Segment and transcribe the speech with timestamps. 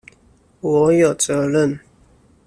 [0.61, 1.79] 我有責任